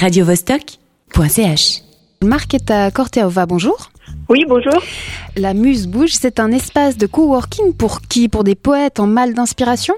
[0.00, 1.82] radiovostok.ch.
[2.24, 3.90] Marketa Corteova, bonjour.
[4.30, 4.82] Oui, bonjour.
[5.36, 8.30] La Muse Bouge, c'est un espace de coworking pour qui?
[8.30, 9.92] Pour des poètes en mal d'inspiration?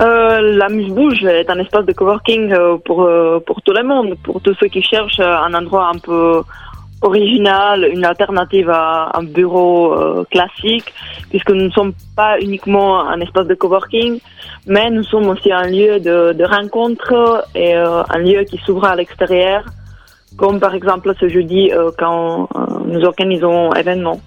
[0.00, 3.82] Euh, la Muse Bouge est un espace de coworking euh, pour, euh, pour tout le
[3.82, 6.42] monde, pour tous ceux qui cherchent un endroit un peu
[7.02, 10.92] original, une alternative à un bureau euh, classique,
[11.30, 14.20] puisque nous ne sommes pas uniquement un espace de coworking,
[14.66, 18.84] mais nous sommes aussi un lieu de, de rencontre et euh, un lieu qui s'ouvre
[18.84, 19.64] à l'extérieur,
[20.36, 24.20] comme par exemple ce jeudi euh, quand euh, nous organisons événements.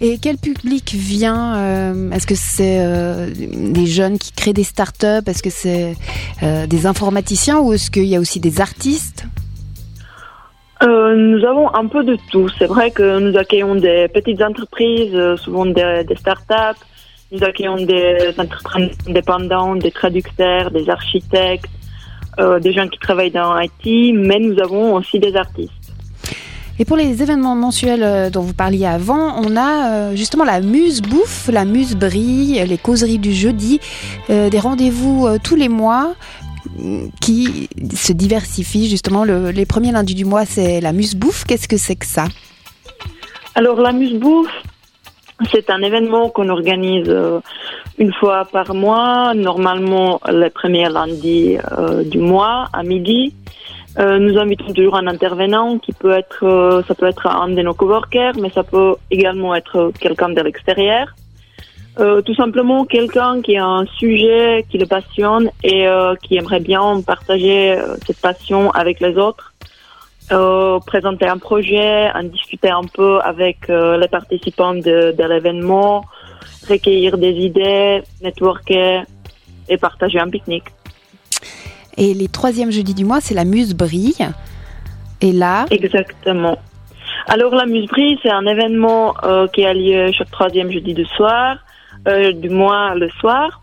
[0.00, 5.22] Et quel public vient euh, Est-ce que c'est euh, des jeunes qui créent des startups
[5.26, 5.94] Est-ce que c'est
[6.42, 9.26] des informaticiens ou est-ce qu'il y a aussi des artistes?
[10.82, 12.48] Euh, nous avons un peu de tout.
[12.58, 16.80] C'est vrai que nous accueillons des petites entreprises, euh, souvent des, des startups.
[17.32, 21.70] Nous accueillons des entreprises indépendants, des traducteurs, des architectes,
[22.38, 25.72] euh, des gens qui travaillent dans IT, mais nous avons aussi des artistes.
[26.78, 31.50] Et pour les événements mensuels dont vous parliez avant, on a justement la Muse Bouffe,
[31.52, 33.80] la Muse Brille, les causeries du jeudi,
[34.30, 36.14] des rendez-vous tous les mois
[37.20, 39.24] qui se diversifient justement.
[39.24, 41.44] Le- les premiers lundis du mois, c'est la Muse Bouffe.
[41.44, 42.26] Qu'est-ce que c'est que ça?
[43.54, 44.52] Alors la Muse Bouffe,
[45.50, 47.40] c'est un événement qu'on organise euh,
[47.98, 53.34] une fois par mois, normalement les premiers lundis euh, du mois à midi.
[53.98, 57.74] Euh, nous invitons toujours un intervenant qui peut être, ça peut être un de nos
[57.74, 61.08] coworkers, mais ça peut également être quelqu'un de l'extérieur.
[61.98, 66.60] Euh, tout simplement quelqu'un qui a un sujet qui le passionne et euh, qui aimerait
[66.60, 69.50] bien partager euh, cette passion avec les autres
[70.32, 76.04] euh, présenter un projet, en discuter un peu avec euh, les participants de, de l'événement,
[76.68, 79.04] recueillir des idées, networker
[79.68, 80.68] et partager un pique-nique.
[81.96, 84.28] Et les troisièmes jeudis du mois, c'est la Muse Brille.
[85.20, 86.56] Et là, Exactement.
[87.26, 91.58] Alors la Musebrie, c'est un événement euh, qui a lieu chaque troisième jeudi du soir,
[92.08, 93.62] euh, du mois le soir.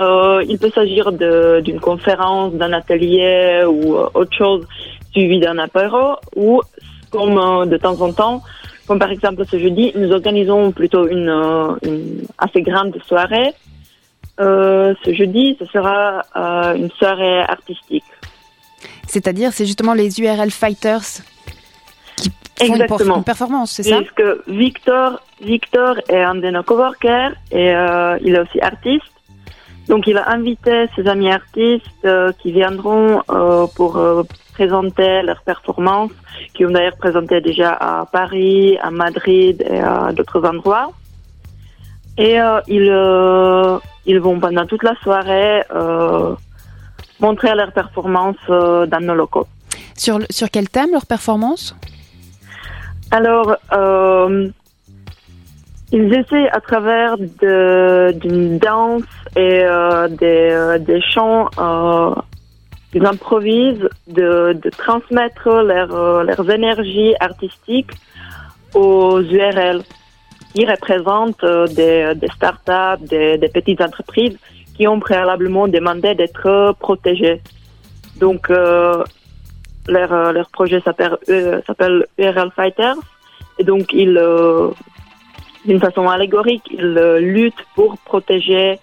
[0.00, 4.66] Euh, il peut s'agir d'une conférence, d'un atelier ou euh, autre chose
[5.12, 6.60] suivi d'un apéro ou
[7.10, 8.42] comme de temps en temps,
[8.88, 11.30] comme par exemple ce jeudi, nous organisons plutôt une,
[12.38, 13.52] assez grande soirée.
[14.38, 16.22] Ce jeudi, ce sera
[16.74, 18.02] une soirée artistique.
[19.06, 21.22] c'est-à-dire, c'est justement les URL Fighters
[22.16, 22.30] qui
[22.66, 23.16] font Exactement.
[23.16, 28.34] une performance, c'est ça Puisque Victor, Victor est un de nos coworkers et euh, il
[28.34, 29.10] est aussi artiste.
[29.88, 34.00] Donc il a invité ses amis artistes euh, qui viendront euh, pour
[34.54, 36.12] présenter leurs performances,
[36.54, 40.92] qui ont d'ailleurs présenté déjà à Paris, à Madrid et à d'autres endroits.
[42.16, 42.36] Et
[42.68, 45.62] ils, ils vont pendant toute la soirée
[47.18, 49.48] montrer leurs performances dans nos locaux.
[49.96, 51.74] sur, sur quel thème leur performance?
[53.14, 54.48] Alors, euh,
[55.92, 59.04] ils essaient à travers d'une danse
[59.36, 61.48] et euh, des, euh, des chants,
[62.92, 67.92] ils improvisent, de, transmettre leur, leurs énergies artistiques
[68.74, 69.82] aux URL
[70.52, 74.36] qui représentent des, des startups, des, petites entreprises
[74.76, 77.40] qui ont préalablement demandé d'être protégées.
[78.18, 78.50] Donc,
[79.88, 82.96] leur, euh, leur projet s'appelle euh, URL Fighters.
[83.58, 84.70] Et donc, ils, euh,
[85.64, 88.78] d'une façon allégorique, ils euh, luttent pour protéger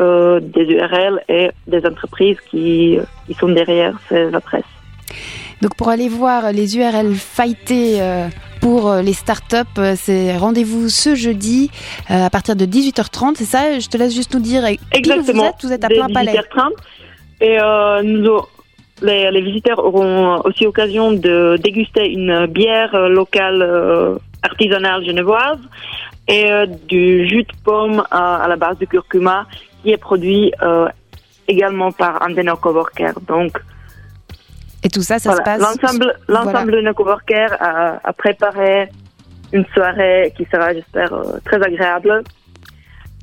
[0.00, 4.64] euh, des URL et des entreprises qui, qui sont derrière ces adresses.
[5.60, 8.28] Donc pour aller voir les URL fighter euh,
[8.62, 11.70] pour euh, les startups, euh, c'est rendez-vous ce jeudi
[12.10, 13.78] euh, à partir de 18h30, c'est ça?
[13.78, 16.32] Je te laisse juste nous dire euh, où vous êtes, vous êtes à plein palais.
[16.32, 16.70] 18h30.
[17.42, 18.40] Et euh, nous,
[19.02, 25.58] les, les visiteurs auront aussi occasion de déguster une bière locale euh, artisanale genevoise
[26.28, 29.46] et euh, du jus de pomme à, à la base de curcuma
[29.82, 30.88] qui est produit euh,
[31.48, 33.18] également par un de nos coworkers.
[33.26, 33.58] Donc,
[34.84, 35.60] Et tout ça, ça voilà, se passe.
[35.82, 38.88] l'ensemble, l'ensemble de nos coworkers a, a préparé
[39.52, 41.12] une soirée qui sera, j'espère,
[41.44, 42.22] très agréable.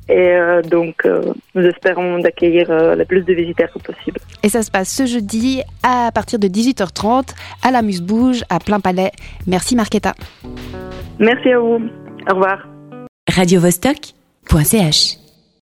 [0.08, 1.22] Et euh, donc, euh,
[1.54, 4.18] nous espérons d'accueillir euh, le plus de visiteurs possible.
[4.42, 8.58] Et ça se passe ce jeudi à partir de 18h30 à la Muse Bouge à
[8.58, 9.12] plein palais.
[9.46, 10.14] Merci Marquetta.
[11.18, 11.80] Merci à vous.
[12.30, 12.66] Au revoir.
[13.28, 15.27] radiovostok.ch